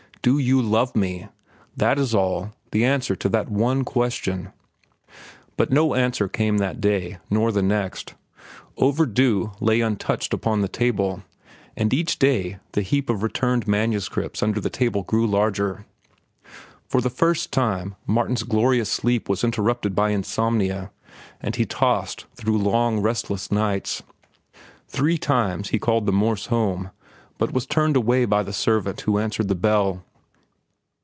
[0.23, 1.29] Do you love me?
[1.75, 4.49] That is all—the answer to that one question."
[5.57, 8.13] But no answer came the next day, nor the next.
[8.77, 11.23] "Overdue" lay untouched upon the table,
[11.75, 15.87] and each day the heap of returned manuscripts under the table grew larger.
[16.87, 20.91] For the first time Martin's glorious sleep was interrupted by insomnia,
[21.41, 24.03] and he tossed through long, restless nights.
[24.87, 26.91] Three times he called at the Morse home,
[27.39, 30.03] but was turned away by the servant who answered the bell.